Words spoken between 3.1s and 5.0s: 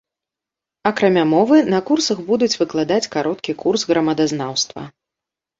кароткі курс грамадазнаўства.